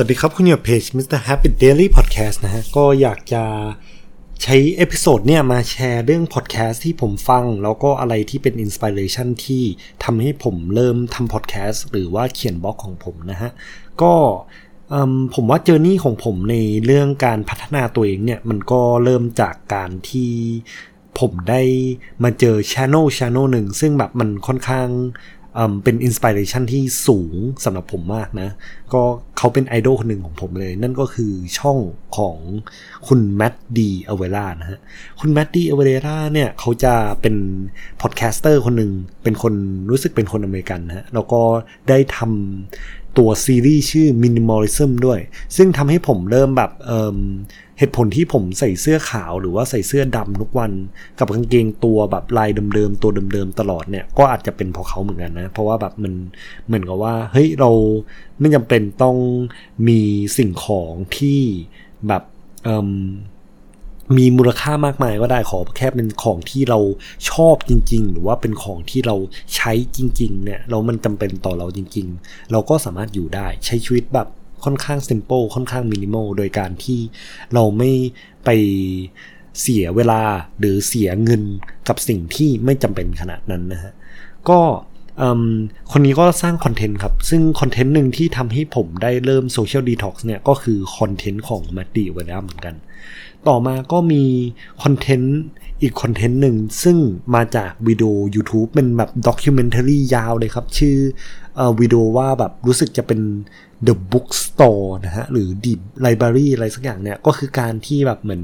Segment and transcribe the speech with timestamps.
[0.00, 1.20] สวัสดีครับ คุณอยู่เพจ Mr.
[1.26, 3.44] Happy Daily Podcast นะฮะ ก็อยากจะ
[4.42, 9.64] ใช้ episode เนี่ยมาแชร์เรื่องพอดแคสต์ที่ผมฟัง แล้วก็อะไรที่เป็น inspiration ที่
[10.04, 13.50] ทำให้ผมเริ่มทำพอดแคสต์หรือว่าเขียนบล็อกของผมนะฮะ
[14.02, 14.14] ก็
[15.34, 20.32] ผมว่า journey ของผมในเรื่องการพัฒนาตัวเองเนี่ย มันก็เริ่มจากการที่
[21.18, 21.62] ผมได้
[22.24, 24.88] มาเจอช ANNEL ช ANNEL หนึ่งซึ่งแบบมันค่อนข้าง
[25.84, 28.48] เป็น inspiration ที่สูงสำหรับผมมากนะ
[28.94, 29.02] ก็
[29.38, 31.78] เขาเป็นไอดอลคนหนึ่งของผมเลย นั่นก็คือช่อง
[32.16, 32.36] ของ
[33.08, 34.78] คุณ Matt D'Avella นะฮะ
[35.20, 37.36] คุณ Matt D'Avella เนี่ยเขาจะเป็น
[38.02, 38.90] podcaster คนหนึ่ง
[39.22, 39.54] เป็นคน
[39.90, 41.40] รู้สึกเป็นคนอเมริกันนะฮะ แล้วก็
[41.88, 45.20] ได้ทำ ตัวซีรีส์ชื่อ Minimalism ด้วย
[45.56, 46.90] ซึ่งทำให้ผมเริ่มแบบ
[47.78, 50.72] เหตุผลที่ผมใส่เสื้อขาวหรือว่าใส่เสื้อดำทุกวัน
[51.18, 56.12] กับกางเกงตัวแบบลายเดิมๆตัวเดิมๆตลอดเนี่ยก็อาจจะเป็นเพราะเขาเหมือนกันนะ เพราะว่าแบบมัน
[56.66, 57.70] เหมือนกับว่าเฮ้ยเรา
[58.40, 59.16] ไม่จำเป็นต้อง
[59.88, 60.00] มี
[60.36, 61.40] สิ่งของที่
[62.08, 62.22] แบบ
[64.16, 66.78] มีมูลค่ามากมายก็ได้ขอแค่เป็นของที่เรา
[67.30, 69.16] ชอบจริง ๆ หรือว่าเป็นของที่เรา
[69.54, 74.28] ใช้จริง ๆ เนี่ยเรามันจำเป็นต่อเราจริง ๆ เราก็สามารถอยู่ได้ใช้ชีวิตแบบ
[74.64, 77.00] ค่อนข้าง simple ค่อนข้าง minimal โดยการที่
[77.54, 77.92] เราไม่
[78.44, 78.50] ไป
[79.60, 80.22] เสียเวลา
[80.58, 81.42] หรือเสียเงิน
[81.88, 83.92] กับสิ่งที่ไม่จำเป็นขนาดนั้นนะฮะ
[84.48, 84.60] ก็
[85.92, 92.74] คนนี้ก็สร้างคอนเทนต์ครับ ซึ่งคอนเทนต์หนึ่งที่ทำให้ผมได้เริ่ม social detox เนี่ย ก็คือคอนเทนต์ของ Matt D'Avella เหมือนกัน
[93.48, 94.24] ต่อมาก็มี
[94.82, 95.38] คอนเทนต์
[95.82, 96.96] อีกคอนเทนต์หนึ่งซึ่ง
[97.34, 100.96] มาจากวิดีโอ YouTube เป็นแบบ documentary ยาวเลยครับ ชื่อ
[101.80, 103.20] วิดีโอว่าแบบรู้สึกจะเป็น
[103.86, 105.72] The Bookstore นะฮะ หรือ The
[106.04, 108.42] Library อะไรสักอย่างเนี่ย ก็คือการที่แบบเหมือน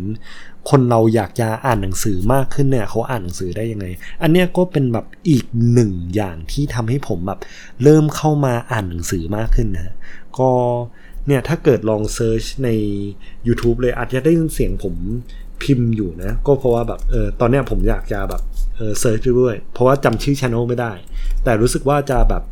[0.70, 3.86] คนเราอยากจะอ่านหนังสือมากขึ้นเนี่ย เขาอ่านหนังสือได้ยังไง
[4.22, 7.40] อันเนี้ยก็เป็นแบบอีกหนึ่งอย่างที่ทำให้ผมแบบ
[7.82, 9.94] เริ่มเข้ามาอ่านหนังสือมากขึ้นนะ
[10.38, 10.50] ก็
[11.26, 12.68] เนี่ยถ้าเกิดลอง search ใน
[13.46, 14.94] YouTube เลยอาจจะได้ยินเสียงผม
[15.62, 18.42] พิมพ์อยู่นะ ก็เพราะว่าแบบเออตอนเนี้ยผมอยากจะแบบ
[18.76, 20.92] เออ search ด้วย เพราะว่าจำชื่อช anel ไม่ได้
[21.44, 22.42] แต่รู้สึกว่าจะแบบ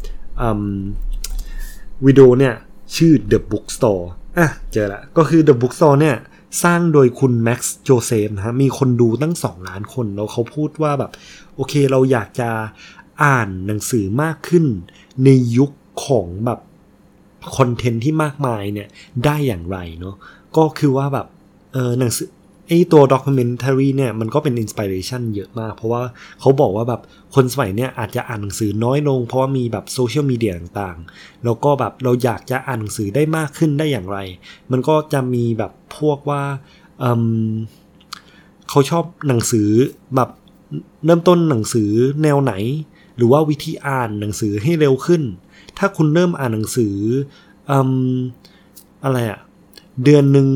[2.06, 2.54] วิดีโอเนี่ย
[2.96, 4.04] ชื่อ The Bookstore
[4.38, 6.16] อะเจอละก็คือ The Bookstore เนี่ย
[6.64, 11.10] สร้างโดยคุณ Max Joseph นะฮะมีคนดูตั้ง 2 ล้านคน แล้วเขาพูดว่าแบบ
[11.54, 12.50] โอเคเราอยากจะ
[13.24, 14.64] อ่านหนังสือมากขึ้น
[15.24, 15.70] ในยุค
[16.06, 16.60] ของแบบ
[17.56, 18.88] คอนเทนต์ที่มากมายเนี่ย
[19.24, 20.16] ได้อย่างไรเนาะ
[20.56, 21.26] ก็คือว่าแบบ
[21.72, 22.28] เออหนังสือ
[22.66, 26.02] ไอตัว documentary เนี่ยมันก็เป็น inspiration เยอะมาก เพราะว่า
[26.40, 27.00] เขาบอกว่าแบบ
[27.34, 34.18] คนสมัยเนี่ยอาจจะอ่านหนังสือน้อยลง เพราะว่ามีแบบโซเชียลมีเดียต่างๆ แล้วก็แบบเราอยากจะอ่านหนังสือได้มากขึ้นได้อย่างไร
[34.70, 36.42] มันก็จะมีแบบพวกว่า
[37.00, 39.68] เเขาชอบหนังสือ
[40.16, 40.30] แบบ
[41.04, 41.90] เริ่มต้นหนังสือ
[42.22, 42.52] แนวไหน
[43.16, 45.22] หรือว่าวิธีอ่านหนังสือให้เร็วขึ้น
[45.78, 46.94] ถ้าคุณเริ่มอ่านหนังสือ
[49.04, 49.40] อะไรอะ
[50.04, 50.48] เดือนหนึ่ง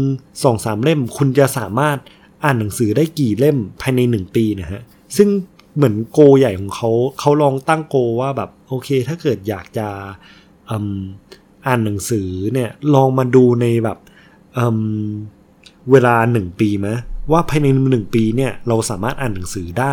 [0.45, 1.99] สองสามเล่ม คุณจะสามารถ
[2.45, 4.83] อ่านหนังสือได้กี่เล่มภายในหนึ่งปีนะฮะ
[5.17, 5.29] ซึ่ง
[5.77, 9.89] เหมือนโกใหญ่ของเขาเขาลองตั้งโกว่าแบบโอเค ถ้าเกิดอยากจะ
[11.67, 13.99] อ่านหนังสือเนี่ยลองมาดูในแบบ
[14.55, 16.89] เเวลาหนึ่งปีไหม
[17.33, 19.87] ว่าภายในหนึ่งปีเนี่ยเราสามารถอ่านหนังสือได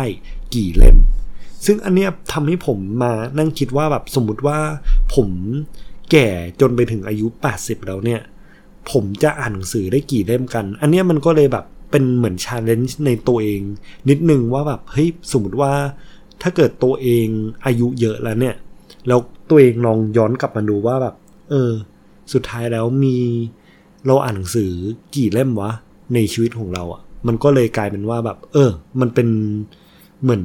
[0.54, 0.96] กี่เล่ม
[1.66, 4.58] ซึ่งอันเนี้ยทำให้ผมมานั่งคิดว่าแบบสมมติว่า
[5.14, 5.30] ผม
[6.10, 6.28] แก่
[6.60, 8.20] จนไปถึงอายุ 80 แล้วเนี่ย
[8.90, 13.60] ผมจะอ่านหนังสือได้กี่เล่มกัน อันนี้มันก็เลยแบบเป็นเหมือนชาเลนจ์ในตัวเอง
[14.08, 15.72] นิดนึงว่าแบบเฮ้ยสมมติว่า
[16.42, 17.26] ถ้าเกิดตัวเอง
[17.66, 18.56] อายุเยอะแล้วเนี่ย
[19.08, 19.20] แล้ว
[19.50, 21.14] ตัวเองลองย้อนกลับมาดูว่าแบบ
[21.50, 21.72] เออ
[22.32, 23.16] สุดท้ายแล้วมี
[24.06, 24.70] เราอ่านหนังสือ
[25.14, 25.70] กี่เล่มวะ
[26.14, 28.70] ในชีวิตของเราอะ่ะ มันก็เลยกลายเป็นว่าแบบ เออ
[29.00, 29.28] มันเป็น
[30.22, 30.44] เหมือน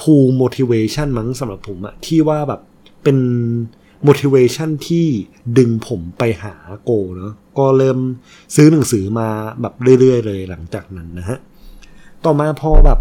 [0.00, 2.60] pool motivation มั้งสำหรับผมอะที่ว่าแบบ
[3.02, 3.18] เป็น
[4.06, 5.06] motivation ที่
[5.58, 6.54] ดึงผมไปหา
[6.84, 7.98] โกเนาะก็เริ่ม
[8.54, 9.28] ซื้อหนังสือมา
[9.60, 11.38] แบบเรื่อยๆ เลยหลังจากนั้นนะฮะ
[12.24, 12.98] ต่อมาพอแบบ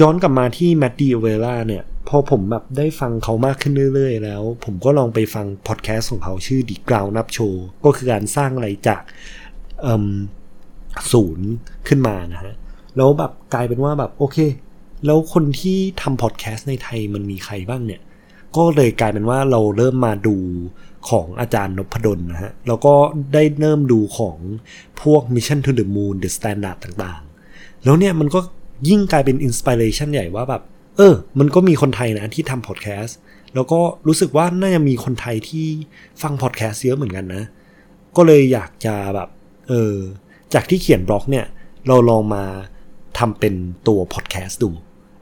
[0.00, 9.02] ย้อนกลับมาที่แมดดี้เวล่าเนี่ยพอผมแบบได้ฟังเขามากขึ้นเรื่อยๆ แล้ว ผมก็ลองไปฟังพอดแคสต์ของเขาชื่อดีกราวนับโชว์ก็คือการสร้างอะไรจาก
[11.12, 11.48] ศูนย์
[11.88, 12.54] ขึ้นมานะฮะ
[12.96, 14.36] แล้วแบบกลายเป็นว่าแบบโอเค
[15.06, 18.00] แล้วคนที่ทำพอดแคสต์ในไทยมันมีใครบ้างเนี่ย
[18.56, 20.36] ก็เลยกลายเป็นว่าเราเริ่มมาดู
[21.08, 22.94] ของอาจารย์นพดลนะฮะ แล้วก็
[23.32, 24.36] ได้เริ่มดูของ
[25.02, 28.40] พวก Mission to the Moon The Standard ต่างๆ แล้วเนี่ยมันก็
[28.88, 30.62] ยิ่งกลายเป็นอินสปิเรชันใหญ่ว่าแบบ
[30.96, 33.16] เออ มันก็มีคนไทยนะที่ทำพอดแคสต์
[33.54, 35.66] แล้วก็รู้สึกว่าน่าจะมีคนไทยที่
[36.22, 37.42] ฟังพอดแคสต์เยอะเหมือนกันนะ
[38.16, 39.28] ก็เลยอยากจะแบบ
[39.68, 39.94] เออ
[40.54, 41.46] จากที่เขียนบล็อกเนี่ย
[41.88, 42.44] เราลองมา
[43.18, 43.54] ทำเป็น
[43.88, 44.70] ตัวพอดแคสต์ดู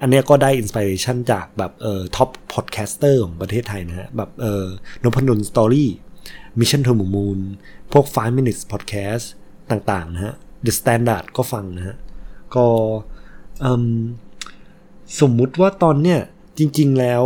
[0.00, 4.64] อันนี้ก็ได้ inspiration จากแบบเอ่อ top podcaster ของประเทศไทยนะฮะ แบบเอ่อ
[5.02, 5.90] Nopadol's Story
[6.58, 7.40] Mission to the Moon
[7.92, 9.24] พวก 5 Minutes Podcast
[9.70, 10.34] ต่าง ๆ นะฮะ
[10.66, 11.96] The Standard ก็ฟังนะฮะ
[12.54, 12.66] ก็
[15.20, 16.20] สมมุติว่าตอนเนี้ย
[16.58, 17.24] จริง ๆ แล้ว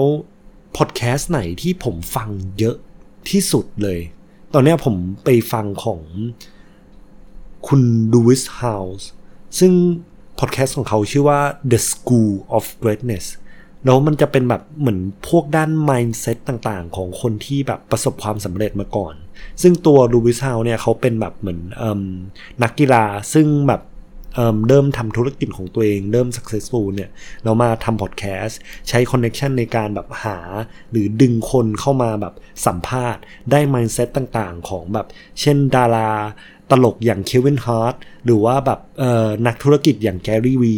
[0.76, 2.28] พอดแคสต์ไหนที่ผมฟัง
[2.58, 2.76] เยอะ
[3.30, 4.00] ที่สุดเลย
[4.54, 4.94] ตอนเนี้ยผม
[5.24, 6.00] ไปฟังของ
[7.68, 7.80] คุณ
[8.12, 9.08] Lewis Howes
[9.58, 9.72] ซึ่ง
[10.38, 11.40] พอดแคสต์ของเขาชื่อว่า
[11.72, 13.26] The School of Greatness
[13.84, 14.98] แล้วมันจะเป็นแบบเหมือน
[15.28, 19.14] พวกด้าน mindset ต่างๆ ของคนที่แบบประสบความสำเร็จมาก่อน
[19.62, 21.60] ซึ่งตัว Lewis Howes เนี่ยเขาเป็นแบบเหมือน
[22.62, 23.04] นักกีฬา
[23.34, 24.38] ซึ่งแบบ
[24.68, 27.10] เริ่มทำธุรกิจของตัวเองเริ่ม successful เนี่ย
[27.44, 28.58] เรามาทำพอดแคสต์
[28.88, 30.38] ใช้ connection ในการแบบหา
[30.90, 32.34] หรือดึงคนเข้ามาแบบ
[32.66, 35.06] สัมภาษณ์ ได้ mindset ต่างๆ ของแบบ
[35.40, 36.10] เช่นดารา
[36.70, 37.94] ตลกอย่าง Kevin Hart
[38.24, 38.80] หรือว่าแบบ
[39.46, 40.76] นักธุรกิจอย่าง Gary Vee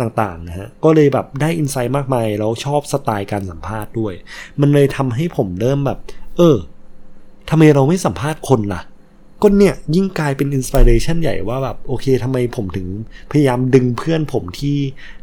[0.00, 4.14] ต่างๆนะฮะ ก็เลยแบบได้ insight มากมาย แล้วชอบสไตล์การสัมภาษณ์ด้วย
[4.60, 5.98] มันเลยทำให้ผมเริ่มแบบ
[6.36, 6.56] เออ
[7.50, 8.82] ทำไมเราไม่สัมภาษณ์คนล่ะ
[9.42, 12.86] ก็เนี่ยยิ่งกลายเป็น inspiration ใหญ่ว่าแบบโอเคทำไมผมถึง
[13.30, 14.76] พยายามดึงเพื่อนผมที่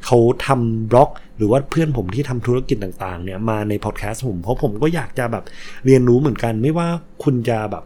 [0.06, 5.44] เขาทำบล็อก หรือว่าเพื่อนผมที่ทำธุรกิจต่างๆ เนี่ยมาในพอดแคสต์ผม เพราะผมก็อยากจะแบบ
[5.86, 6.88] เรียนรู้เหมือนกันไม่ว่า
[7.24, 7.84] คุณจะแบบ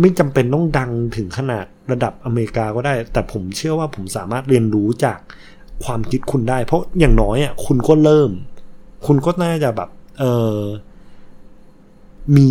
[0.00, 5.18] ไม่จำเป็นต้องดังถึงขนาดระดับอเมริกาก็ได้ แต่ผมเชื่อว่าผมสามารถเรียนรู้จาก
[5.84, 8.30] ความคิดคุณได้ เพราะอย่างน้อยอะคุณก็เริ่ม
[9.06, 10.24] คุณก็น่าจะแบบเอ
[10.56, 10.60] อ
[12.36, 12.50] มี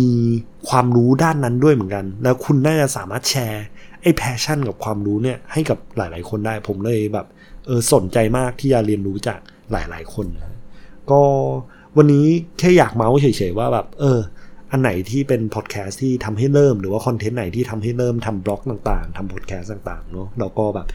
[0.68, 3.64] ความรู้ด้านนั้นด้วยเหมือนกัน แล้วคุณน่าจะสามารถแชร์
[4.02, 7.26] ไอ้ passion กับความรู้เนี่ยให้กับหลาย ๆ คนได้ ผมเลยแบบ
[7.66, 9.38] เออสนใจมากที่จะเรียนรู้จาก
[9.72, 10.54] หลาย ๆ คนนะ
[11.10, 11.20] ก็
[11.96, 12.26] วันนี้
[12.58, 14.18] แค่อยากเมาส์เฉย ๆ ว่าแบบ เออ
[14.70, 20.86] อันไหนที่เป็นพอดแคสต์ที่ทำให้เริ่มหรือว่าคอนเทนต์ไหนที่ทำให้เริ่มทำบล็อกต่างๆทำพอดแคสต์ต่างๆเนาะแล้วก็แบบ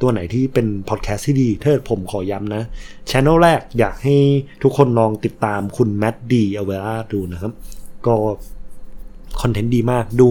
[0.00, 2.62] ตัวไหนที่เป็นพอดแคสต์ที่ดีเธอผมขอย้ำนะ
[3.10, 4.16] ช anel แรกอยากให้
[4.62, 7.52] ทุกคนลองติดตามคุณ Matt D'Avella ดูนะครับ
[8.06, 8.14] ก็
[9.42, 10.28] คอนเทนต์ดีมากดู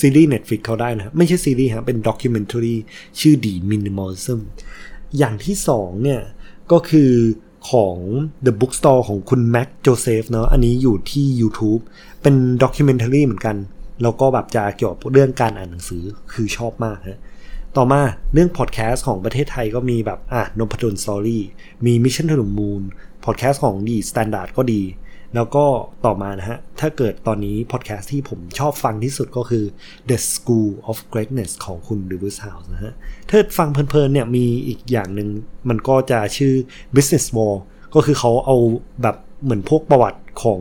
[0.00, 2.76] ซีรีส์ Netflix เขาได้นะไม่ใช่ซีรีส์ครับเป็น documentary
[3.20, 4.40] ชื่อ The Minimalism
[5.18, 6.20] อย่างที่สองเนี่ย
[6.72, 7.10] ก็คือ
[7.70, 7.96] ของ
[8.44, 11.82] The Bookstore ของคุณ Max Joseph เนาะอันนี้อยู่ที่ YouTube
[12.22, 13.56] เป็น documentary เหมือนกัน
[14.02, 17.20] แล้วก็แบบจะเกี่ยวกับเรื่องการอ่านหนังสือคือชอบมากฮะ
[17.76, 21.42] ต่อมาเรื่องพอดแคสต์ของประเทศไทยก็มีแบบอะ Nopadol's Story
[21.86, 22.82] มี Mission to the Moon
[23.24, 24.82] พอดแคสต์ของ The Standard ก็ดี
[25.34, 25.64] แล้วก็
[26.04, 29.64] ต่อมานะฮะ ถ้าเกิดตอนนี้พอดแคสต์ที่ผมชอบฟังที่สุดก็คือ
[30.10, 32.92] The School of Greatness ของคุณ Lewis Howes นะฮะ
[33.30, 35.28] ถ้าฟังเพลินๆเนี่ยมีอีกอย่างหนึ่ง
[35.68, 36.54] มันก็จะชื่อ
[36.94, 37.54] Business Wars
[37.94, 38.56] ก็คือเขาเอา
[39.02, 40.60] แบบเหมือนพวกประวัติของ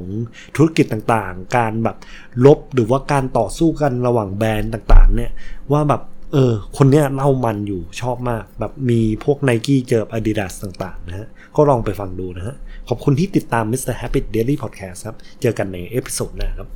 [0.56, 1.98] ธุรกิจต่างๆ การแบบ
[2.46, 5.32] รบหรือว่าการต่อสู้กันระหว่างแบรนด์ต่างๆ เนี่ย
[5.72, 6.02] ว่าแบบ
[6.34, 12.56] เออ คนเนี้ยเล่ามันอยู่ชอบมาก แบบมีพวก Nike เจอ Adidas ต่างๆ นะฮะ ก็ลองไปฟังดูนะฮะ
[12.94, 13.94] ขอบคุณที่ติดตาม Mr.
[14.02, 16.68] Happy Daily Podcast ครับ เจอกันใน episode หน้าครับ